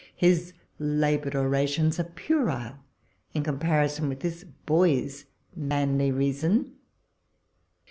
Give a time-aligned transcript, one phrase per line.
[0.15, 2.77] His laboured orations are puerile
[3.35, 6.71] in comparison with tliis boy's manly reason.